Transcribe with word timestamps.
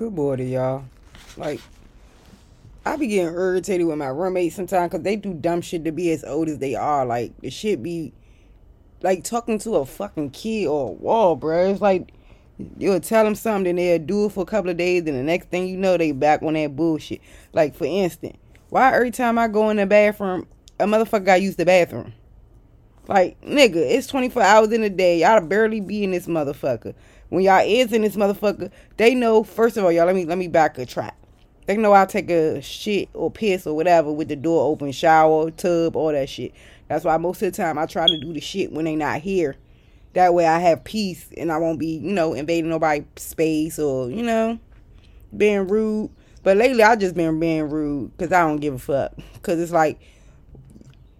Good 0.00 0.14
morning, 0.14 0.48
y'all. 0.48 0.84
Like, 1.36 1.60
I 2.86 2.96
be 2.96 3.06
getting 3.06 3.34
irritated 3.34 3.86
with 3.86 3.98
my 3.98 4.06
roommates 4.06 4.56
sometimes 4.56 4.90
because 4.90 5.04
they 5.04 5.14
do 5.14 5.34
dumb 5.34 5.60
shit 5.60 5.84
to 5.84 5.92
be 5.92 6.10
as 6.10 6.24
old 6.24 6.48
as 6.48 6.56
they 6.56 6.74
are. 6.74 7.04
Like, 7.04 7.38
the 7.42 7.50
shit 7.50 7.82
be 7.82 8.14
like 9.02 9.24
talking 9.24 9.58
to 9.58 9.76
a 9.76 9.84
fucking 9.84 10.30
kid 10.30 10.68
or 10.68 10.88
a 10.88 10.92
wall, 10.92 11.36
bro. 11.36 11.68
It's 11.68 11.82
like 11.82 12.14
you'll 12.78 13.00
tell 13.00 13.24
them 13.24 13.34
something, 13.34 13.76
they'll 13.76 13.98
do 13.98 14.24
it 14.24 14.32
for 14.32 14.40
a 14.40 14.46
couple 14.46 14.70
of 14.70 14.78
days, 14.78 15.00
and 15.00 15.18
the 15.18 15.22
next 15.22 15.50
thing 15.50 15.68
you 15.68 15.76
know, 15.76 15.98
they 15.98 16.12
back 16.12 16.42
on 16.42 16.54
that 16.54 16.74
bullshit. 16.74 17.20
Like, 17.52 17.74
for 17.74 17.84
instance, 17.84 18.38
why 18.70 18.94
every 18.94 19.10
time 19.10 19.38
I 19.38 19.48
go 19.48 19.68
in 19.68 19.76
the 19.76 19.84
bathroom, 19.84 20.46
a 20.78 20.86
motherfucker 20.86 21.26
got 21.26 21.42
use 21.42 21.56
the 21.56 21.66
bathroom? 21.66 22.14
Like, 23.06 23.38
nigga, 23.42 23.76
it's 23.76 24.06
24 24.06 24.42
hours 24.42 24.72
in 24.72 24.82
a 24.82 24.88
day. 24.88 25.20
Y'all 25.20 25.42
barely 25.42 25.80
be 25.80 26.04
in 26.04 26.12
this 26.12 26.26
motherfucker. 26.26 26.94
When 27.30 27.42
y'all 27.44 27.64
is 27.64 27.92
in 27.92 28.02
this 28.02 28.16
motherfucker, 28.16 28.70
they 28.96 29.14
know, 29.14 29.44
first 29.44 29.76
of 29.76 29.84
all, 29.84 29.92
y'all, 29.92 30.06
let 30.06 30.14
me 30.14 30.24
let 30.24 30.36
me 30.36 30.48
back 30.48 30.76
a 30.78 30.84
track. 30.84 31.16
They 31.66 31.76
know 31.76 31.92
I'll 31.92 32.06
take 32.06 32.28
a 32.30 32.60
shit 32.60 33.08
or 33.14 33.30
piss 33.30 33.66
or 33.66 33.76
whatever 33.76 34.12
with 34.12 34.28
the 34.28 34.36
door 34.36 34.70
open, 34.70 34.90
shower, 34.90 35.52
tub, 35.52 35.94
all 35.94 36.10
that 36.10 36.28
shit. 36.28 36.52
That's 36.88 37.04
why 37.04 37.16
most 37.18 37.40
of 37.42 37.52
the 37.52 37.56
time 37.56 37.78
I 37.78 37.86
try 37.86 38.08
to 38.08 38.18
do 38.18 38.32
the 38.32 38.40
shit 38.40 38.72
when 38.72 38.84
they 38.84 38.96
not 38.96 39.20
here. 39.20 39.54
That 40.14 40.34
way 40.34 40.44
I 40.44 40.58
have 40.58 40.82
peace 40.82 41.28
and 41.36 41.52
I 41.52 41.58
won't 41.58 41.78
be, 41.78 41.98
you 41.98 42.12
know, 42.12 42.34
invading 42.34 42.68
nobody's 42.68 43.04
space 43.14 43.78
or, 43.78 44.10
you 44.10 44.24
know, 44.24 44.58
being 45.36 45.68
rude. 45.68 46.10
But 46.42 46.56
lately 46.56 46.82
I 46.82 46.96
just 46.96 47.14
been 47.14 47.38
being 47.38 47.70
rude 47.70 48.16
because 48.16 48.32
I 48.32 48.40
don't 48.40 48.56
give 48.56 48.74
a 48.74 48.78
fuck. 48.78 49.12
Because 49.34 49.60
it's 49.60 49.70
like, 49.70 50.00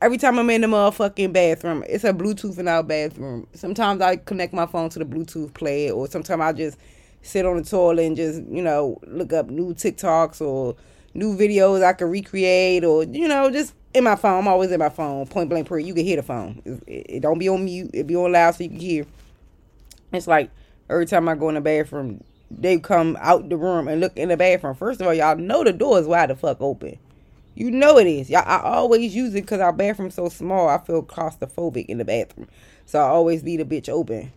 every 0.01 0.19
time 0.19 0.39
I'm 0.39 0.51
in 0.51 0.63
the 0.63 0.67
motherfucking 0.67 1.33
bathroom, 1.33 1.85
it's 1.89 2.05
a 2.05 2.13
Bluetooth 2.13 2.59
in 2.59 2.69
our 2.69 2.83
bathroom. 2.83 3.47
Sometimes 3.53 4.01
I 4.01 4.17
connect 4.17 4.53
my 4.53 4.67
phone 4.67 4.89
to 4.91 4.99
the 4.99 5.05
Bluetooth 5.05 5.55
player, 5.55 5.93
or 5.93 6.07
sometimes 6.07 6.41
I 6.41 6.53
just 6.53 6.79
sit 7.23 7.45
on 7.45 7.57
the 7.57 7.65
toilet 7.65 8.07
and 8.07 8.17
just, 8.17 8.43
you 8.45 8.63
know, 8.63 8.99
look 9.07 9.33
up 9.33 9.51
new 9.51 9.75
TikToks 9.75 10.41
or 10.41 10.77
new 11.13 11.37
videos 11.37 11.85
I 11.85 11.93
can 11.93 12.09
recreate, 12.09 12.85
or, 12.85 13.05
you 13.05 13.29
know, 13.29 13.51
just 13.51 13.75
in 13.93 14.05
my 14.05 14.17
phone. 14.17 14.41
I'm 14.41 14.49
always 14.49 14.71
in 14.71 14.79
my 14.79 14.89
phone, 14.89 15.27
point 15.27 15.49
blank 15.49 15.69
period. 15.69 15.87
You 15.87 15.95
can 15.95 16.05
hear 16.05 16.17
the 16.17 16.23
phone. 16.23 16.63
It, 16.87 17.07
it 17.09 17.21
don't 17.21 17.39
be 17.39 17.49
on 17.49 17.65
mute. 17.65 17.91
It 17.93 18.07
be 18.07 18.17
on 18.17 18.33
loud 18.33 18.55
so 18.55 18.65
you 18.65 18.71
can 18.71 18.81
hear. 18.81 19.07
It's 20.13 20.27
like 20.27 20.51
every 20.89 21.07
time 21.07 21.29
I 21.29 21.35
go 21.35 21.49
in 21.49 21.57
the 21.57 21.61
bathroom, 21.61 22.25
they 22.51 22.79
come 22.79 23.17
out 23.21 23.49
the 23.49 23.57
room 23.57 23.87
and 23.87 24.01
look 24.01 24.17
in 24.17 24.29
the 24.29 24.37
bathroom. 24.37 24.75
First 24.75 25.01
of 25.01 25.07
all, 25.07 25.15
y'all 25.15 25.37
know 25.37 25.63
the 25.63 25.73
door 25.73 25.99
is 26.01 26.07
wide 26.07 26.31
the 26.31 26.37
fuck 26.37 26.61
open. 26.61 26.99
You 27.55 27.71
know 27.71 27.99
it 27.99 28.07
is. 28.07 28.31
Y'all, 28.31 28.45
I 28.47 28.61
always 28.63 29.15
use 29.15 29.35
it 29.35 29.43
because 29.43 29.61
our 29.61 29.73
bathroom's 29.73 30.15
so 30.15 30.29
small. 30.31 30.69
I 30.69 30.79
feel 30.79 31.03
claustrophobic 31.03 31.87
in 31.87 31.99
the 31.99 32.05
bathroom. 32.05 32.49
So 32.87 32.99
I 33.01 33.05
always 33.09 33.45
leave 33.45 33.59
the 33.61 33.65
bitch 33.81 33.89
open. 33.89 34.33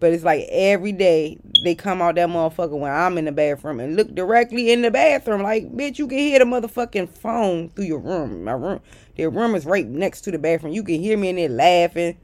But 0.00 0.12
it's 0.12 0.24
like 0.24 0.46
every 0.50 0.92
day 0.92 1.38
they 1.64 1.74
come 1.74 2.02
out 2.02 2.16
that 2.16 2.28
motherfucker 2.28 2.78
when 2.78 2.92
I'm 2.92 3.18
in 3.18 3.26
the 3.26 3.32
bathroom 3.32 3.80
and 3.80 3.96
look 3.96 4.14
directly 4.14 4.72
in 4.72 4.82
the 4.82 4.90
bathroom. 4.90 5.42
Like, 5.42 5.70
bitch, 5.72 5.98
you 5.98 6.08
can 6.08 6.18
hear 6.18 6.38
the 6.38 6.46
motherfucking 6.46 7.10
phone 7.10 7.70
through 7.70 7.86
your 7.86 7.98
room. 8.00 8.44
My 8.44 8.52
room, 8.52 8.80
their 9.16 9.30
room 9.30 9.54
is 9.54 9.66
right 9.66 9.86
next 9.86 10.22
to 10.22 10.30
the 10.32 10.38
bathroom. 10.38 10.72
You 10.74 10.84
can 10.84 11.00
hear 11.00 11.18
me 11.18 11.30
in 11.30 11.36
there 11.36 11.48
laughing, 11.50 12.18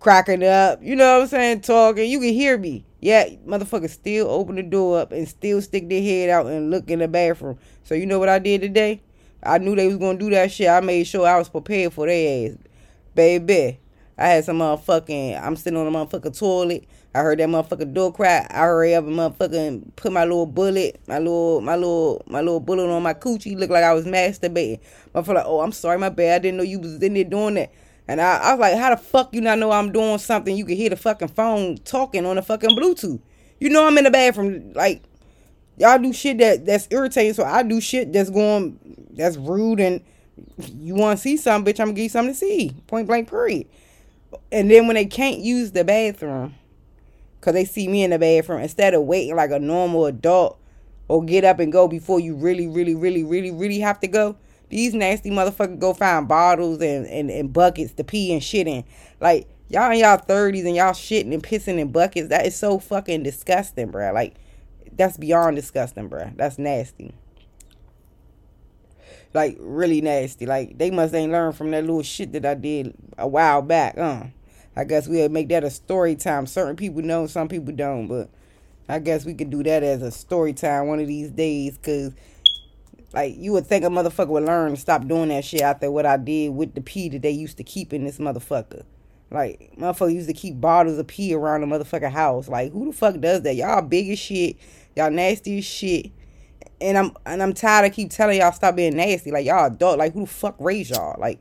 cracking 0.00 0.44
up. 0.44 0.82
You 0.82 0.96
know 0.96 1.16
what 1.16 1.22
I'm 1.24 1.28
saying? 1.28 1.60
Talking. 1.62 2.10
You 2.10 2.20
can 2.20 2.34
hear 2.34 2.58
me. 2.58 2.84
Yeah, 3.00 3.28
motherfuckers 3.46 3.90
still 3.90 4.28
open 4.28 4.56
the 4.56 4.62
door 4.62 5.00
up 5.00 5.12
and 5.12 5.28
still 5.28 5.62
stick 5.62 5.88
their 5.88 6.02
head 6.02 6.30
out 6.30 6.46
and 6.46 6.70
look 6.70 6.90
in 6.90 6.98
the 6.98 7.08
bathroom. 7.08 7.58
So 7.84 7.94
you 7.94 8.06
know 8.06 8.18
what 8.18 8.28
I 8.28 8.38
did 8.38 8.60
today? 8.60 9.02
I 9.42 9.58
knew 9.58 9.76
they 9.76 9.86
was 9.86 9.98
gonna 9.98 10.18
do 10.18 10.30
that 10.30 10.50
shit. 10.50 10.68
I 10.68 10.80
made 10.80 11.04
sure 11.04 11.26
I 11.26 11.38
was 11.38 11.48
prepared 11.48 11.92
for 11.92 12.06
their 12.06 12.50
ass. 12.50 12.58
Baby. 13.14 13.78
I 14.20 14.28
had 14.28 14.44
some 14.44 14.58
motherfucking. 14.58 15.40
I'm 15.40 15.54
sitting 15.54 15.78
on 15.78 15.90
the 15.90 15.96
motherfucking 15.96 16.36
toilet. 16.36 16.88
I 17.14 17.20
heard 17.20 17.38
that 17.38 17.48
motherfucking 17.48 17.94
door 17.94 18.12
crack. 18.12 18.48
I 18.52 18.62
hurry 18.62 18.94
up 18.96 19.04
and 19.04 19.14
motherfucking 19.16 19.94
put 19.94 20.12
my 20.12 20.24
little 20.24 20.44
bullet, 20.44 21.00
my 21.06 21.18
little, 21.18 21.60
my 21.60 21.76
little, 21.76 22.22
my 22.26 22.40
little 22.40 22.58
bullet 22.58 22.90
on 22.90 23.02
my 23.04 23.14
coochie. 23.14 23.56
Looked 23.56 23.72
like 23.72 23.84
I 23.84 23.94
was 23.94 24.06
masturbating. 24.06 24.80
Motherfucker, 25.14 25.34
like, 25.34 25.46
oh, 25.46 25.60
I'm 25.60 25.70
sorry, 25.70 25.98
my 25.98 26.08
bad. 26.08 26.34
I 26.34 26.38
didn't 26.40 26.56
know 26.56 26.64
you 26.64 26.80
was 26.80 27.00
in 27.00 27.14
there 27.14 27.22
doing 27.22 27.54
that. 27.54 27.70
And 28.08 28.22
I, 28.22 28.38
I 28.38 28.50
was 28.52 28.60
like, 28.60 28.76
how 28.76 28.90
the 28.90 28.96
fuck 28.96 29.34
you 29.34 29.42
not 29.42 29.58
know 29.58 29.70
I'm 29.70 29.92
doing 29.92 30.16
something? 30.18 30.56
You 30.56 30.64
can 30.64 30.76
hear 30.76 30.88
the 30.88 30.96
fucking 30.96 31.28
phone 31.28 31.76
talking 31.78 32.24
on 32.24 32.36
the 32.36 32.42
fucking 32.42 32.70
Bluetooth. 32.70 33.20
You 33.60 33.68
know 33.68 33.86
I'm 33.86 33.98
in 33.98 34.04
the 34.04 34.10
bathroom. 34.10 34.72
Like, 34.72 35.02
y'all 35.76 35.98
do 35.98 36.12
shit 36.14 36.38
that 36.38 36.64
that's 36.64 36.88
irritating. 36.90 37.34
So 37.34 37.44
I 37.44 37.62
do 37.62 37.80
shit 37.82 38.12
that's 38.12 38.30
going, 38.30 38.78
that's 39.12 39.36
rude. 39.36 39.80
And 39.80 40.02
you 40.78 40.94
want 40.94 41.18
to 41.18 41.22
see 41.22 41.36
something, 41.36 41.72
bitch, 41.72 41.80
I'm 41.80 41.88
to 41.88 41.92
give 41.92 42.04
you 42.04 42.08
something 42.08 42.32
to 42.32 42.38
see. 42.38 42.74
Point 42.86 43.06
blank, 43.06 43.28
period. 43.28 43.66
And 44.50 44.70
then 44.70 44.86
when 44.86 44.94
they 44.94 45.06
can't 45.06 45.40
use 45.40 45.72
the 45.72 45.84
bathroom, 45.84 46.54
because 47.38 47.52
they 47.52 47.64
see 47.64 47.88
me 47.88 48.02
in 48.02 48.10
the 48.10 48.18
bathroom, 48.18 48.62
instead 48.62 48.94
of 48.94 49.02
waiting 49.02 49.36
like 49.36 49.50
a 49.50 49.58
normal 49.58 50.06
adult 50.06 50.58
or 51.08 51.22
get 51.22 51.44
up 51.44 51.60
and 51.60 51.70
go 51.70 51.86
before 51.86 52.20
you 52.20 52.34
really, 52.34 52.66
really, 52.66 52.94
really, 52.94 53.22
really, 53.22 53.50
really 53.50 53.80
have 53.80 54.00
to 54.00 54.08
go, 54.08 54.36
these 54.68 54.94
nasty 54.94 55.30
motherfuckers 55.30 55.78
go 55.78 55.94
find 55.94 56.28
bottles 56.28 56.80
and, 56.80 57.06
and, 57.06 57.30
and 57.30 57.52
buckets 57.52 57.92
to 57.94 58.04
pee 58.04 58.32
and 58.32 58.42
shit 58.42 58.66
in. 58.66 58.84
Like, 59.20 59.48
y'all 59.68 59.90
in 59.90 59.98
y'all 59.98 60.18
30s 60.18 60.66
and 60.66 60.76
y'all 60.76 60.92
shitting 60.92 61.32
and 61.32 61.42
pissing 61.42 61.78
in 61.78 61.92
buckets. 61.92 62.28
That 62.28 62.46
is 62.46 62.56
so 62.56 62.78
fucking 62.78 63.22
disgusting, 63.22 63.90
bruh. 63.90 64.12
Like, 64.12 64.34
that's 64.92 65.16
beyond 65.16 65.56
disgusting, 65.56 66.08
bruh. 66.10 66.36
That's 66.36 66.58
nasty. 66.58 67.14
Like, 69.34 69.56
really 69.60 70.00
nasty. 70.00 70.46
Like, 70.46 70.78
they 70.78 70.90
must 70.90 71.14
ain't 71.14 71.32
learned 71.32 71.56
from 71.56 71.70
that 71.72 71.82
little 71.82 72.02
shit 72.02 72.32
that 72.32 72.46
I 72.46 72.54
did 72.54 72.94
a 73.16 73.28
while 73.28 73.62
back, 73.62 73.96
huh? 73.96 74.24
I 74.74 74.84
guess 74.84 75.08
we'll 75.08 75.28
make 75.28 75.48
that 75.48 75.64
a 75.64 75.70
story 75.70 76.14
time. 76.14 76.46
Certain 76.46 76.76
people 76.76 77.02
know, 77.02 77.26
some 77.26 77.48
people 77.48 77.74
don't, 77.74 78.06
but 78.06 78.30
I 78.88 79.00
guess 79.00 79.24
we 79.24 79.34
could 79.34 79.50
do 79.50 79.62
that 79.64 79.82
as 79.82 80.02
a 80.02 80.10
story 80.10 80.52
time 80.52 80.86
one 80.86 81.00
of 81.00 81.06
these 81.06 81.30
days, 81.30 81.76
because 81.76 82.14
like 83.12 83.36
you 83.38 83.52
would 83.52 83.66
think 83.66 83.84
a 83.84 83.88
motherfucker 83.88 84.28
would 84.28 84.44
learn 84.44 84.72
to 84.72 84.76
stop 84.76 85.06
doing 85.06 85.30
that 85.30 85.44
shit 85.44 85.62
after 85.62 85.90
what 85.90 86.06
I 86.06 86.16
did 86.16 86.50
with 86.50 86.74
the 86.74 86.80
pee 86.80 87.08
that 87.08 87.22
they 87.22 87.30
used 87.30 87.56
to 87.56 87.64
keep 87.64 87.92
in 87.92 88.04
this 88.04 88.18
motherfucker. 88.18 88.82
Like 89.30 89.72
motherfucker 89.78 90.12
used 90.12 90.28
to 90.28 90.34
keep 90.34 90.60
bottles 90.60 90.98
of 90.98 91.06
pee 91.06 91.34
around 91.34 91.62
the 91.62 91.66
motherfucker 91.66 92.10
house. 92.10 92.48
Like 92.48 92.72
who 92.72 92.86
the 92.86 92.92
fuck 92.92 93.18
does 93.20 93.42
that? 93.42 93.56
Y'all 93.56 93.82
big 93.82 94.10
as 94.10 94.18
shit. 94.18 94.56
Y'all 94.94 95.10
nasty 95.10 95.58
as 95.58 95.64
shit. 95.64 96.10
And 96.80 96.98
I'm 96.98 97.16
and 97.24 97.42
I'm 97.42 97.54
tired 97.54 97.86
of 97.86 97.94
keep 97.94 98.10
telling 98.10 98.40
y'all 98.40 98.52
stop 98.52 98.76
being 98.76 98.96
nasty. 98.96 99.30
Like 99.30 99.46
y'all 99.46 99.66
adult. 99.66 99.98
Like 99.98 100.12
who 100.12 100.20
the 100.20 100.26
fuck 100.26 100.56
raised 100.58 100.90
y'all? 100.90 101.18
Like 101.18 101.40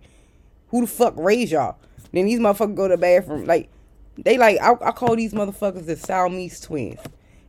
who 0.69 0.81
the 0.81 0.87
fuck 0.87 1.15
raised 1.17 1.51
y'all? 1.51 1.77
Then 2.13 2.25
these 2.25 2.39
motherfuckers 2.39 2.75
go 2.75 2.87
to 2.87 2.95
the 2.95 3.01
bathroom. 3.01 3.45
Like 3.45 3.69
they 4.17 4.37
like 4.37 4.59
I, 4.61 4.73
I 4.81 4.91
call 4.91 5.15
these 5.15 5.33
motherfuckers 5.33 5.85
the 5.85 5.97
Siamese 5.97 6.61
twins. 6.61 6.99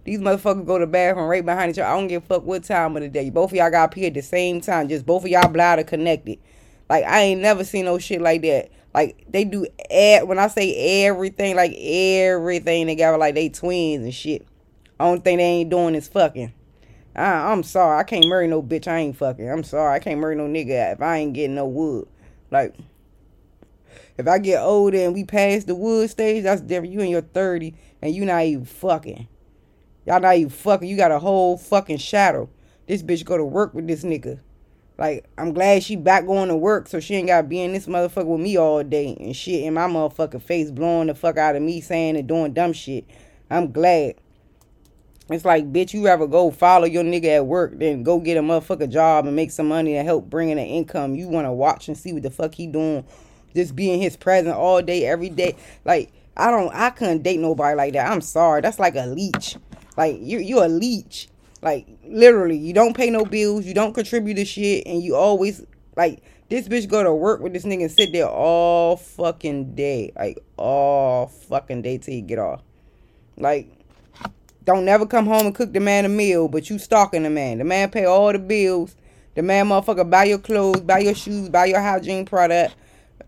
These 0.08 0.20
motherfuckers 0.20 0.64
go 0.64 0.78
to 0.78 0.86
the 0.86 0.91
bathroom 0.91 1.28
right 1.28 1.44
behind 1.44 1.70
each 1.70 1.78
other. 1.78 1.91
I 1.91 1.94
don't 1.94 2.08
give 2.08 2.22
a 2.22 2.26
fuck 2.26 2.42
what 2.42 2.64
time 2.64 2.96
of 2.96 3.02
the 3.02 3.10
day. 3.10 3.28
Both 3.28 3.50
of 3.50 3.58
y'all 3.58 3.70
got 3.70 3.91
pee 3.91 4.06
at 4.06 4.14
the 4.14 4.22
same 4.22 4.62
time. 4.62 4.88
Just 4.88 5.04
both 5.04 5.22
of 5.22 5.28
y'all 5.28 5.50
bladder 5.50 5.84
connected. 5.84 6.38
Like 6.88 7.04
I 7.04 7.20
ain't 7.20 7.42
never 7.42 7.62
seen 7.62 7.84
no 7.84 7.98
shit 7.98 8.22
like 8.22 8.41
that. 8.41 8.70
Like 8.94 9.26
they 9.28 9.44
do 9.44 9.66
e- 9.92 10.20
when 10.20 10.38
I 10.38 10.46
say 10.46 11.04
everything, 11.04 11.56
like 11.56 11.74
everything 11.76 12.86
together, 12.86 13.19
like 13.19 13.34
they 13.34 13.50
twins 13.50 14.02
and 14.02 14.14
shit. 14.14 14.46
Only 14.98 15.20
thing 15.20 15.36
they 15.36 15.44
ain't 15.44 15.69
doing 15.69 15.94
is 15.94 16.08
fucking. 16.08 16.54
I, 17.14 17.52
I'm 17.52 17.62
sorry, 17.62 17.98
I 17.98 18.04
can't 18.04 18.28
marry 18.28 18.48
no 18.48 18.62
bitch. 18.62 18.88
I 18.88 19.00
ain't 19.00 19.16
fucking. 19.19 19.46
I'm 19.46 19.62
sorry, 19.62 19.94
I 19.94 19.98
can't 19.98 20.20
marry 20.20 20.36
no 20.36 20.46
nigga 20.46 20.94
if 20.94 21.02
I 21.02 21.19
ain't 21.19 21.34
getting 21.34 21.56
no 21.56 21.66
wood. 21.66 22.08
Like 22.50 22.75
if 24.16 24.26
I 24.26 24.38
get 24.38 24.62
older 24.62 24.96
and 24.96 25.12
we 25.12 25.25
pass 25.25 25.64
the 25.64 25.75
wood 25.75 26.08
stage, 26.08 26.44
that's 26.44 26.62
different. 26.62 26.94
You 26.94 27.00
in 27.00 27.10
your 27.10 27.20
30 27.20 27.75
and 28.00 28.14
you 28.14 28.25
not 28.25 28.44
even 28.44 28.64
fucking. 28.64 29.28
Y'all 30.08 30.20
not 30.20 30.36
even 30.36 30.48
fucking. 30.48 30.88
You 30.88 30.96
got 30.96 31.12
a 31.12 31.19
whole 31.19 31.58
fucking 31.58 31.98
shadow. 31.98 32.48
This 32.86 33.02
bitch 33.02 33.26
go 33.26 33.36
to 33.36 33.44
work 33.44 33.74
with 33.74 33.86
this 33.86 34.04
nigga. 34.04 34.41
Like, 34.96 35.26
I'm 35.36 35.52
glad 35.52 35.82
she 35.82 35.96
back 35.96 36.24
going 36.24 36.48
to 36.48 36.56
work 36.56 36.88
so 36.88 36.98
she 36.98 37.14
ain't 37.16 37.26
gotta 37.26 37.46
be 37.46 37.60
in 37.60 37.74
this 37.74 37.86
motherfucker 37.86 38.24
with 38.24 38.41
me 38.41 38.56
all 38.56 38.82
day 38.82 39.14
and 39.20 39.36
shit 39.36 39.64
in 39.64 39.74
my 39.74 39.86
motherfucking 39.86 40.41
face 40.41 40.70
blowing 40.70 41.08
the 41.08 41.14
fuck 41.14 41.36
out 41.36 41.56
of 41.56 41.62
me 41.62 41.82
saying 41.82 42.16
and 42.16 42.26
doing 42.26 42.54
dumb 42.54 42.72
shit. 42.72 43.04
I'm 43.50 43.70
glad. 43.70 44.14
It's 45.28 45.44
like, 45.44 45.70
bitch, 45.70 45.92
you 45.92 46.06
rather 46.06 46.26
go 46.26 46.52
follow 46.52 46.86
your 46.86 47.04
nigga 47.04 47.37
at 47.37 47.46
work 47.46 47.78
than 47.78 48.02
go 48.02 48.19
get 48.19 48.38
a 48.38 48.40
motherfucker 48.40 48.88
job 48.88 49.26
and 49.26 49.37
make 49.37 49.50
some 49.50 49.69
money 49.69 49.94
and 49.94 50.08
help 50.08 50.31
bring 50.31 50.49
in 50.49 50.56
an 50.56 50.64
income. 50.64 51.16
You 51.16 51.28
wanna 51.28 51.52
watch 51.52 51.87
and 51.87 51.99
see 51.99 52.14
what 52.14 52.22
the 52.22 52.31
fuck 52.31 52.54
he 52.54 52.66
doing. 52.66 53.04
Just 53.54 53.76
be 53.76 53.93
in 53.93 54.00
his 54.00 54.16
presence 54.16 54.56
all 54.56 54.81
day, 54.81 55.04
every 55.04 55.28
day. 55.28 55.54
Like, 55.84 56.12
I 56.34 56.50
don't 56.50 56.75
I 56.75 56.88
couldn't 56.88 57.22
date 57.22 57.40
nobody 57.40 57.76
like 57.76 57.93
that. 57.93 58.11
I'm 58.11 58.22
sorry. 58.22 58.62
That's 58.62 58.78
like 58.78 58.96
a 58.96 59.04
leech. 59.04 59.58
Like 59.99 60.19
you 60.21 60.39
you 60.39 60.65
a 60.65 60.69
leech. 60.69 61.29
Like 61.61 61.89
literally, 62.06 62.56
you 62.56 62.73
don't 62.73 62.97
pay 62.97 63.11
no 63.11 63.25
bills, 63.25 63.67
you 63.67 63.75
don't 63.75 63.93
contribute 63.93 64.35
to 64.35 64.45
shit, 64.45 64.87
and 64.87 65.03
you 65.03 65.17
always 65.17 65.67
like 65.97 66.23
this 66.49 66.69
bitch 66.69 66.89
go 66.89 67.03
to 67.03 67.12
work 67.12 67.41
with 67.41 67.53
this 67.53 67.65
nigga 67.65 67.83
and 67.83 67.91
sit 67.91 68.12
there 68.12 68.29
all 68.29 68.97
fucking 68.97 69.75
day. 69.75 70.12
Like 70.15 70.39
all 70.56 71.27
fucking 71.27 71.83
day 71.83 71.99
till 71.99 72.15
you 72.15 72.23
get 72.23 72.39
off. 72.39 72.62
Like 73.37 73.69
don't 74.65 74.85
never 74.85 75.05
come 75.05 75.27
home 75.27 75.47
and 75.47 75.55
cook 75.55 75.73
the 75.73 75.81
man 75.81 76.05
a 76.05 76.09
meal, 76.09 76.47
but 76.47 76.71
you 76.71 76.79
stalking 76.79 77.25
the 77.25 77.31
man. 77.31 77.59
The 77.59 77.65
man 77.65 77.91
pay 77.91 78.05
all 78.05 78.33
the 78.33 78.39
bills. 78.39 78.95
The 79.35 79.43
man 79.43 79.67
motherfucker 79.67 80.09
buy 80.09 80.25
your 80.25 80.39
clothes, 80.39 80.81
buy 80.81 81.00
your 81.00 81.15
shoes, 81.15 81.49
buy 81.49 81.67
your 81.67 81.81
hygiene 81.81 82.25
product. 82.25 82.77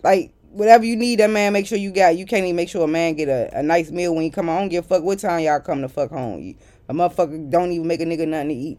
Like 0.05 0.33
whatever 0.51 0.85
you 0.85 0.97
need, 0.97 1.21
that 1.21 1.31
man 1.31 1.53
make 1.53 1.67
sure 1.67 1.79
you 1.79 1.91
got. 1.93 2.17
You 2.17 2.27
can't 2.27 2.45
even 2.45 2.57
make 2.57 2.69
sure 2.69 2.85
a 2.85 2.89
man 2.89 3.15
get 3.15 3.29
a, 3.29 3.59
a 3.59 3.63
nice 3.63 3.91
meal 3.91 4.15
when 4.15 4.25
you 4.25 4.31
come 4.31 4.49
home. 4.49 4.69
Give 4.69 4.85
a 4.85 4.89
fuck 4.89 5.03
what 5.03 5.19
time 5.19 5.41
y'all 5.41 5.61
come 5.61 5.83
to 5.83 5.89
fuck 5.89 6.11
home. 6.11 6.41
You, 6.41 6.55
A 6.89 6.95
motherfucker 6.95 7.51
don't 7.51 7.73
even 7.73 7.87
make 7.87 8.01
a 8.01 8.05
nigga 8.05 8.27
nothing 8.27 8.49
to 8.49 8.55
eat. 8.55 8.79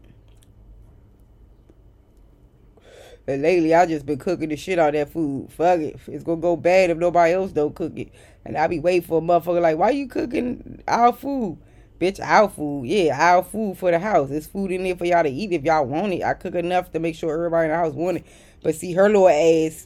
And 3.28 3.42
lately, 3.44 3.74
I 3.74 3.86
just 3.86 4.06
been 4.06 4.18
cooking 4.18 4.50
the 4.50 4.58
shit 4.58 4.80
out 4.80 4.90
of 4.90 4.94
that 4.96 5.14
food. 5.14 5.52
Fuck 5.52 5.80
it. 5.80 6.00
It's 6.08 6.24
gonna 6.24 6.42
go 6.42 6.56
bad 6.56 6.90
if 6.90 6.98
nobody 6.98 7.34
else 7.34 7.52
don't 7.52 7.76
cook 7.76 7.98
it. 7.98 8.12
And 8.44 8.58
I 8.58 8.68
be 8.68 8.80
waiting 8.80 9.08
for 9.08 9.20
a 9.20 9.22
motherfucker 9.22 9.62
like, 9.62 9.78
why 9.78 9.92
you 9.92 10.08
cooking 10.08 10.82
our 10.88 11.14
food? 11.14 11.58
Bitch, 12.00 12.20
our 12.20 12.50
food. 12.50 12.88
Yeah, 12.88 13.16
our 13.18 13.44
food 13.44 13.78
for 13.78 13.92
the 13.92 14.00
house. 14.00 14.30
There's 14.30 14.48
food 14.48 14.72
in 14.72 14.84
there 14.84 14.96
for 14.96 15.06
y'all 15.06 15.24
to 15.24 15.30
eat 15.30 15.54
if 15.54 15.64
y'all 15.64 15.86
want 15.86 16.14
it. 16.14 16.24
I 16.24 16.34
cook 16.34 16.56
enough 16.56 16.92
to 16.94 17.00
make 17.00 17.16
sure 17.16 17.32
everybody 17.34 17.66
in 17.66 17.72
the 17.72 17.78
house 17.78 17.94
want 17.94 18.18
it. 18.18 18.26
But 18.64 18.76
see, 18.76 18.94
her 18.94 19.08
little 19.08 19.30
ass, 19.30 19.86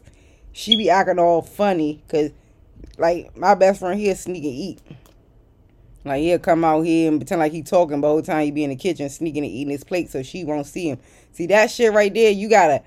she 0.56 0.78
be 0.78 0.90
acting 0.90 1.20
all 1.20 1.42
funny. 1.42 2.02
Because, 2.08 2.32
like, 2.98 3.36
my 3.38 3.56
best 3.56 3.82
friend, 3.82 4.00
he'll 4.00 4.16
sneak 4.16 4.46
and 4.46 4.54
eat. 4.54 4.82
Like, 6.06 6.22
he'll 6.22 6.40
come 6.40 6.64
out 6.64 6.84
here 6.84 7.10
and 7.10 7.20
pretend 7.20 7.40
like 7.40 7.52
he 7.52 7.62
talking, 7.62 8.00
but 8.00 8.08
the 8.08 8.14
whole 8.14 8.22
time 8.22 8.46
he 8.46 8.52
be 8.52 8.64
in 8.64 8.70
the 8.70 8.76
kitchen 8.76 9.10
sneaking 9.10 9.44
and 9.44 9.52
eating 9.52 9.72
his 9.72 9.84
plate 9.84 10.10
so 10.10 10.24
she 10.24 10.46
won't 10.46 10.66
see 10.66 10.90
him. 10.90 11.00
See, 11.34 11.48
that 11.48 11.72
shit 11.72 11.92
right 11.92 12.14
there, 12.14 12.32
you 12.32 12.48
gotta 12.48 12.84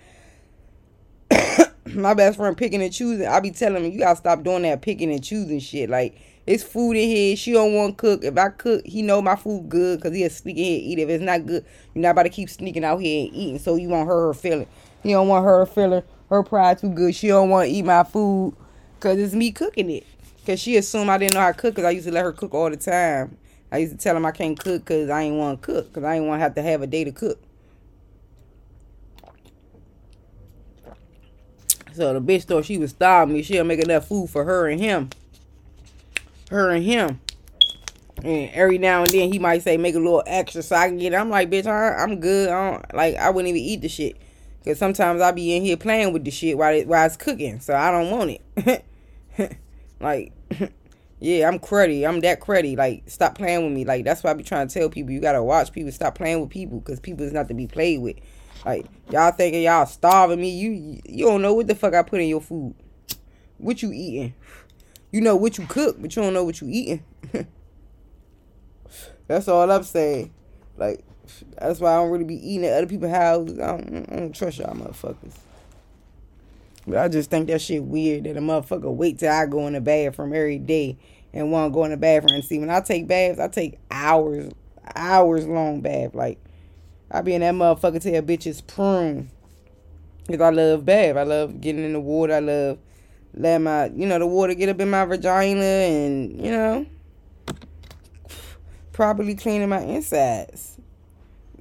my 1.86 2.14
best 2.14 2.38
friend 2.38 2.56
picking 2.56 2.80
and 2.80 2.92
choosing. 2.92 3.26
I 3.26 3.40
be 3.40 3.50
telling 3.50 3.84
him 3.84 3.92
you 3.92 3.98
gotta 3.98 4.16
stop 4.16 4.44
doing 4.44 4.62
that 4.62 4.80
picking 4.80 5.10
and 5.10 5.22
choosing 5.22 5.58
shit. 5.58 5.90
Like 5.90 6.16
it's 6.46 6.62
food 6.62 6.92
in 6.92 7.08
here. 7.08 7.36
She 7.36 7.52
don't 7.52 7.74
want 7.74 7.98
to 7.98 8.00
cook. 8.00 8.24
If 8.24 8.38
I 8.38 8.50
cook, 8.50 8.86
he 8.86 9.02
know 9.02 9.20
my 9.20 9.36
food 9.36 9.68
good 9.68 9.98
because 9.98 10.16
he'll 10.16 10.30
sneak 10.30 10.56
in 10.56 10.64
here 10.64 10.80
eat. 10.82 10.98
If 11.00 11.08
it's 11.08 11.24
not 11.24 11.44
good, 11.44 11.66
you're 11.92 12.02
not 12.02 12.10
about 12.10 12.22
to 12.22 12.30
keep 12.30 12.48
sneaking 12.48 12.84
out 12.84 12.98
here 12.98 13.26
and 13.26 13.34
eating. 13.34 13.58
So 13.58 13.74
you 13.74 13.88
want 13.88 14.08
her 14.08 14.28
her 14.28 14.34
feeling. 14.34 14.68
He 15.02 15.10
don't 15.10 15.28
want 15.28 15.44
her 15.44 15.66
feeling 15.66 16.04
her 16.30 16.42
pride 16.42 16.78
too 16.78 16.90
good. 16.90 17.14
She 17.14 17.28
don't 17.28 17.50
want 17.50 17.68
to 17.68 17.74
eat 17.74 17.84
my 17.84 18.04
food 18.04 18.54
because 18.96 19.18
it's 19.18 19.34
me 19.34 19.52
cooking 19.52 19.90
it. 19.90 20.06
Cause 20.46 20.60
she 20.60 20.76
assumed 20.76 21.10
I 21.10 21.18
didn't 21.18 21.34
know 21.34 21.40
how 21.40 21.52
to 21.52 21.58
cook 21.58 21.74
because 21.74 21.84
I 21.84 21.90
used 21.90 22.06
to 22.06 22.12
let 22.12 22.24
her 22.24 22.32
cook 22.32 22.54
all 22.54 22.70
the 22.70 22.76
time. 22.76 23.36
I 23.70 23.78
used 23.78 23.92
to 23.92 23.98
tell 23.98 24.16
him 24.16 24.24
I 24.24 24.30
can't 24.30 24.58
cook 24.58 24.82
because 24.82 25.10
I 25.10 25.22
ain't 25.22 25.36
want 25.36 25.60
to 25.60 25.66
cook 25.66 25.88
because 25.88 26.04
I 26.04 26.16
ain't 26.16 26.24
want 26.24 26.38
to 26.38 26.42
have 26.42 26.54
to 26.54 26.62
have 26.62 26.80
a 26.80 26.86
day 26.86 27.04
to 27.04 27.12
cook. 27.12 27.38
So 31.92 32.14
the 32.14 32.20
bitch 32.20 32.44
thought 32.44 32.64
she 32.64 32.78
was 32.78 32.90
starving 32.90 33.34
me. 33.34 33.42
She'll 33.42 33.64
make 33.64 33.80
enough 33.80 34.06
food 34.06 34.30
for 34.30 34.44
her 34.44 34.68
and 34.68 34.80
him. 34.80 35.10
Her 36.48 36.70
and 36.70 36.84
him. 36.84 37.20
And 38.24 38.50
every 38.52 38.78
now 38.78 39.02
and 39.02 39.10
then 39.10 39.32
he 39.32 39.38
might 39.38 39.62
say 39.62 39.76
make 39.76 39.94
a 39.94 39.98
little 39.98 40.22
extra 40.26 40.62
so 40.62 40.76
I 40.76 40.88
can 40.88 40.98
get 40.98 41.12
it. 41.12 41.16
I'm 41.16 41.28
like, 41.28 41.50
bitch, 41.50 41.66
I, 41.66 42.02
am 42.02 42.20
good. 42.20 42.48
I 42.48 42.70
don't 42.70 42.94
like 42.94 43.16
I 43.16 43.30
wouldn't 43.30 43.48
even 43.48 43.60
eat 43.60 43.82
the 43.82 43.88
shit. 43.88 44.16
Cause 44.68 44.76
sometimes 44.76 45.22
I 45.22 45.32
be 45.32 45.56
in 45.56 45.62
here 45.62 45.78
playing 45.78 46.12
with 46.12 46.26
the 46.26 46.30
shit 46.30 46.58
while 46.58 46.74
it, 46.74 46.86
while 46.86 47.06
it's 47.06 47.16
cooking. 47.16 47.58
So 47.58 47.74
I 47.74 47.90
don't 47.90 48.10
want 48.10 48.38
it. 48.66 49.56
like 50.00 50.34
yeah, 51.20 51.48
I'm 51.48 51.58
cruddy. 51.58 52.06
I'm 52.06 52.20
that 52.20 52.42
cruddy. 52.42 52.76
Like, 52.76 53.04
stop 53.06 53.34
playing 53.34 53.64
with 53.64 53.72
me. 53.72 53.86
Like, 53.86 54.04
that's 54.04 54.22
why 54.22 54.30
I 54.30 54.34
be 54.34 54.44
trying 54.44 54.68
to 54.68 54.74
tell 54.78 54.90
people 54.90 55.12
you 55.12 55.20
gotta 55.20 55.42
watch 55.42 55.72
people. 55.72 55.90
Stop 55.90 56.16
playing 56.16 56.42
with 56.42 56.50
people 56.50 56.80
because 56.80 57.00
people 57.00 57.24
is 57.24 57.32
not 57.32 57.48
to 57.48 57.54
be 57.54 57.66
played 57.66 58.02
with. 58.02 58.16
Like 58.66 58.84
y'all 59.10 59.32
thinking 59.32 59.62
y'all 59.62 59.86
starving 59.86 60.38
me. 60.38 60.50
You 60.50 61.00
you 61.06 61.24
don't 61.24 61.40
know 61.40 61.54
what 61.54 61.66
the 61.66 61.74
fuck 61.74 61.94
I 61.94 62.02
put 62.02 62.20
in 62.20 62.28
your 62.28 62.42
food. 62.42 62.74
What 63.56 63.82
you 63.82 63.90
eating? 63.90 64.34
You 65.12 65.22
know 65.22 65.34
what 65.34 65.56
you 65.56 65.66
cook, 65.66 65.96
but 65.98 66.14
you 66.14 66.20
don't 66.20 66.34
know 66.34 66.44
what 66.44 66.60
you 66.60 66.68
eating. 66.70 67.04
that's 69.26 69.48
all 69.48 69.70
I'm 69.70 69.82
saying. 69.82 70.30
Like 70.76 71.02
that's 71.58 71.80
why 71.80 71.92
I 71.92 71.96
don't 71.96 72.10
really 72.10 72.24
be 72.24 72.36
eating 72.36 72.66
at 72.66 72.78
other 72.78 72.86
people's 72.86 73.12
houses. 73.12 73.58
I 73.58 73.66
don't, 73.66 74.06
I 74.10 74.16
don't 74.16 74.34
trust 74.34 74.58
y'all 74.58 74.74
motherfuckers. 74.74 75.34
But 76.86 76.98
I 76.98 77.08
just 77.08 77.30
think 77.30 77.48
that 77.48 77.60
shit 77.60 77.82
weird 77.82 78.24
that 78.24 78.36
a 78.36 78.40
motherfucker 78.40 78.92
wait 78.92 79.18
till 79.18 79.32
I 79.32 79.46
go 79.46 79.66
in 79.66 79.74
the 79.74 79.80
bathroom 79.80 80.32
every 80.32 80.58
day 80.58 80.96
and 81.32 81.52
want 81.52 81.70
to 81.70 81.74
go 81.74 81.84
in 81.84 81.90
the 81.90 81.96
bathroom 81.96 82.34
and 82.34 82.44
see 82.44 82.58
when 82.58 82.70
I 82.70 82.80
take 82.80 83.06
baths, 83.06 83.38
I 83.38 83.48
take 83.48 83.78
hours, 83.90 84.52
hours 84.96 85.46
long 85.46 85.80
bath. 85.80 86.14
Like 86.14 86.38
I 87.10 87.20
be 87.22 87.34
in 87.34 87.42
that 87.42 87.54
motherfucker 87.54 88.00
till 88.00 88.14
a 88.14 88.22
bitch 88.22 88.46
is 88.46 88.60
prune. 88.60 89.30
Cause 90.28 90.40
I 90.40 90.50
love 90.50 90.84
bath. 90.84 91.16
I 91.16 91.22
love 91.22 91.60
getting 91.60 91.84
in 91.84 91.94
the 91.94 92.00
water. 92.00 92.34
I 92.34 92.40
love 92.40 92.78
let 93.34 93.58
my 93.58 93.86
you 93.86 94.06
know 94.06 94.18
the 94.18 94.26
water 94.26 94.54
get 94.54 94.68
up 94.68 94.80
in 94.80 94.90
my 94.90 95.04
vagina 95.04 95.62
and 95.62 96.44
you 96.44 96.50
know 96.50 96.86
properly 98.92 99.34
cleaning 99.34 99.68
my 99.68 99.80
insides. 99.80 100.76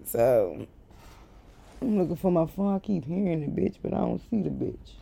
So 0.08 0.66
I'm 1.82 2.00
looking 2.00 2.16
for 2.16 2.32
my 2.32 2.46
phone. 2.46 2.76
I 2.76 2.80
keep 2.80 3.06
hearing 3.06 3.42
the 3.42 3.62
bitch, 3.62 3.76
but 3.84 3.94
I 3.94 3.98
don't 3.98 4.22
see 4.30 4.42
the 4.42 4.50
bitch. 4.50 4.94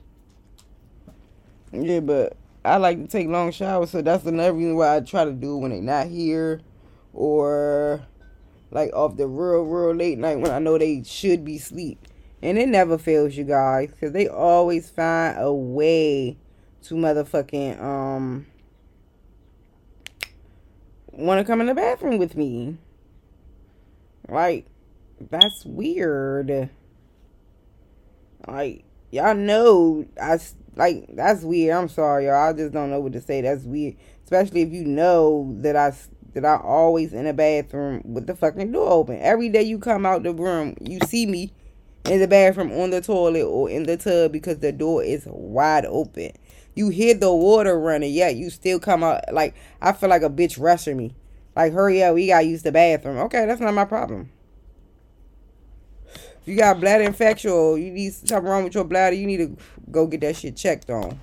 Yeah, 1.71 1.99
but 1.99 2.35
I 2.63 2.77
like 2.77 2.99
to 2.99 3.07
take 3.07 3.27
long 3.27 3.51
showers, 3.51 3.91
so 3.91 4.01
that's 4.01 4.25
another 4.25 4.53
reason 4.53 4.75
why 4.75 4.95
I 4.95 5.01
try 5.01 5.25
to 5.25 5.31
do 5.31 5.57
it 5.57 5.59
when 5.59 5.71
they 5.71 5.81
not 5.81 6.07
here, 6.07 6.61
or 7.13 8.01
like 8.71 8.91
off 8.93 9.15
the 9.15 9.27
real, 9.27 9.61
real 9.61 9.95
late 9.95 10.17
night 10.17 10.39
when 10.39 10.51
I 10.51 10.59
know 10.59 10.77
they 10.77 11.03
should 11.03 11.45
be 11.45 11.59
sleep. 11.59 12.07
And 12.41 12.57
it 12.57 12.67
never 12.67 12.97
fails 12.97 13.35
you 13.35 13.43
guys 13.43 13.91
because 13.91 14.11
they 14.11 14.27
always 14.27 14.89
find 14.89 15.37
a 15.39 15.53
way 15.53 16.37
to 16.83 16.95
motherfucking 16.95 17.81
um 17.81 18.47
want 21.11 21.39
to 21.39 21.45
come 21.45 21.61
in 21.61 21.67
the 21.67 21.75
bathroom 21.75 22.17
with 22.17 22.35
me. 22.35 22.77
Like 24.27 24.65
that's 25.19 25.65
weird. 25.65 26.69
Like 28.47 28.83
y'all 29.11 29.35
know 29.35 30.05
I 30.21 30.39
like 30.75 31.07
that's 31.15 31.43
weird. 31.43 31.75
I'm 31.75 31.89
sorry, 31.89 32.25
y'all. 32.25 32.49
I 32.49 32.53
just 32.53 32.73
don't 32.73 32.91
know 32.91 32.99
what 32.99 33.13
to 33.13 33.21
say. 33.21 33.41
That's 33.41 33.63
weird, 33.63 33.95
especially 34.23 34.61
if 34.61 34.71
you 34.71 34.85
know 34.85 35.55
that 35.61 35.75
I 35.75 35.93
that 36.33 36.45
I 36.45 36.57
always 36.57 37.13
in 37.13 37.25
the 37.25 37.33
bathroom 37.33 38.01
with 38.03 38.27
the 38.27 38.35
fucking 38.35 38.71
door 38.71 38.91
open. 38.91 39.19
Every 39.21 39.49
day 39.49 39.63
you 39.63 39.79
come 39.79 40.05
out 40.05 40.23
the 40.23 40.33
room, 40.33 40.75
you 40.81 40.99
see 41.07 41.25
me 41.25 41.53
in 42.05 42.19
the 42.19 42.27
bathroom 42.27 42.71
on 42.73 42.89
the 42.89 43.01
toilet 43.01 43.45
or 43.45 43.69
in 43.69 43.83
the 43.83 43.97
tub 43.97 44.31
because 44.31 44.59
the 44.59 44.71
door 44.71 45.01
is 45.03 45.23
wide 45.27 45.85
open. 45.85 46.31
You 46.75 46.89
hear 46.89 47.13
the 47.13 47.33
water 47.33 47.79
running, 47.79 48.13
yet 48.13 48.35
you 48.35 48.49
still 48.49 48.79
come 48.79 49.01
out 49.01 49.21
like 49.33 49.55
I 49.81 49.93
feel 49.93 50.09
like 50.09 50.23
a 50.23 50.29
bitch 50.29 50.59
rushing 50.59 50.97
me. 50.97 51.15
Like, 51.55 51.71
hurry 51.71 52.03
up, 52.03 52.15
we 52.15 52.27
gotta 52.27 52.45
use 52.45 52.63
the 52.63 52.71
bathroom. 52.73 53.17
Okay, 53.17 53.45
that's 53.45 53.61
not 53.61 53.73
my 53.73 53.85
problem. 53.85 54.29
If 56.45 56.49
you 56.49 56.57
got 56.57 56.79
bladder 56.79 57.03
infection 57.03 57.49
or 57.49 57.79
you 57.79 57.89
need 57.89 58.13
something 58.13 58.47
wrong 58.47 58.63
with 58.65 58.75
your 58.75 58.83
bladder, 58.83 59.15
you 59.15 59.25
need 59.25 59.37
to 59.37 59.57
go 59.89 60.05
get 60.05 60.21
that 60.21 60.35
shit 60.35 60.55
checked 60.55 60.91
on. 60.91 61.19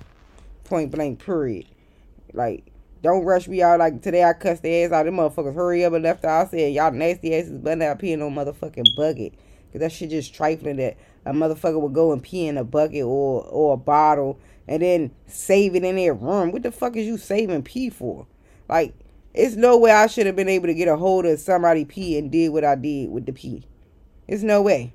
Point 0.65 0.91
blank, 0.91 1.23
period. 1.23 1.65
Like, 2.33 2.73
don't 3.01 3.23
rush 3.23 3.47
me 3.47 3.61
out 3.61 3.79
like 3.79 4.01
today. 4.01 4.25
I 4.25 4.33
cussed 4.33 4.63
their 4.63 4.85
ass 4.85 4.91
out. 4.91 5.05
Them 5.05 5.15
motherfuckers 5.15 5.55
hurry 5.55 5.85
up 5.85 5.93
and 5.93 6.03
left 6.03 6.25
out. 6.25 6.47
I 6.47 6.49
said, 6.49 6.73
y'all 6.73 6.91
nasty 6.91 7.33
asses 7.33 7.57
better 7.57 7.77
not 7.77 7.99
pee 7.99 8.11
in 8.11 8.19
no 8.19 8.29
motherfucking 8.29 8.83
bucket. 8.97 9.33
Cause 9.71 9.79
that 9.79 9.93
shit 9.93 10.09
just 10.09 10.35
trifling 10.35 10.75
that 10.75 10.97
a 11.25 11.31
motherfucker 11.31 11.79
would 11.79 11.93
go 11.93 12.11
and 12.11 12.21
pee 12.21 12.47
in 12.47 12.57
a 12.57 12.65
bucket 12.65 13.03
or 13.03 13.45
or 13.45 13.75
a 13.75 13.77
bottle 13.77 14.37
and 14.67 14.81
then 14.81 15.09
save 15.25 15.73
it 15.73 15.85
in 15.85 15.95
their 15.95 16.13
room. 16.13 16.51
What 16.51 16.63
the 16.63 16.71
fuck 16.73 16.97
is 16.97 17.07
you 17.07 17.17
saving 17.17 17.63
pee 17.63 17.89
for? 17.89 18.27
Like, 18.67 18.93
it's 19.33 19.55
no 19.55 19.77
way 19.77 19.91
I 19.91 20.07
should 20.07 20.25
have 20.25 20.35
been 20.35 20.49
able 20.49 20.67
to 20.67 20.73
get 20.73 20.89
a 20.89 20.97
hold 20.97 21.25
of 21.25 21.39
somebody 21.39 21.85
pee 21.85 22.17
and 22.17 22.29
did 22.29 22.49
what 22.49 22.65
I 22.65 22.75
did 22.75 23.09
with 23.09 23.25
the 23.25 23.31
pee. 23.31 23.63
It's 24.27 24.43
no 24.43 24.61
way. 24.61 24.91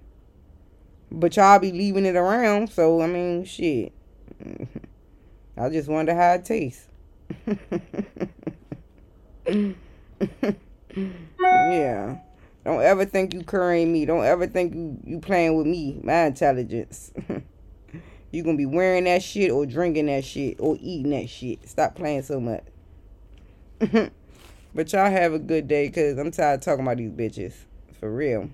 But 1.10 1.36
y'all 1.36 1.58
be 1.58 1.72
leaving 1.72 2.04
it 2.04 2.16
around, 2.16 2.70
so 2.70 3.00
I 3.00 3.06
mean, 3.06 3.44
shit. 3.44 3.92
I 5.56 5.68
just 5.70 5.88
wonder 5.88 6.14
how 6.14 6.34
it 6.34 6.44
tastes. 6.44 6.86
yeah. 11.40 12.18
Don't 12.64 12.82
ever 12.82 13.04
think 13.04 13.32
you 13.32 13.42
currying 13.42 13.92
me. 13.92 14.04
Don't 14.04 14.24
ever 14.24 14.46
think 14.46 14.74
you, 14.74 14.98
you 15.04 15.20
playing 15.20 15.56
with 15.56 15.66
me, 15.66 16.00
my 16.02 16.26
intelligence. 16.26 17.12
you 18.30 18.42
gonna 18.42 18.56
be 18.56 18.66
wearing 18.66 19.04
that 19.04 19.22
shit 19.22 19.50
or 19.50 19.64
drinking 19.64 20.06
that 20.06 20.24
shit 20.24 20.56
or 20.60 20.76
eating 20.80 21.12
that 21.12 21.30
shit. 21.30 21.66
Stop 21.68 21.94
playing 21.94 22.22
so 22.22 22.40
much. 22.40 22.64
but 23.80 24.92
y'all 24.92 25.10
have 25.10 25.32
a 25.32 25.38
good 25.38 25.66
day 25.66 25.88
because 25.88 26.18
I'm 26.18 26.30
tired 26.30 26.56
of 26.56 26.60
talking 26.60 26.84
about 26.84 26.98
these 26.98 27.10
bitches. 27.10 27.54
For 27.98 28.12
real. 28.12 28.50